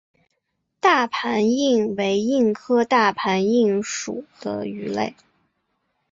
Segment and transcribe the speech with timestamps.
[0.79, 5.13] 大盘䲟为䲟科大盘䲟属的鱼类。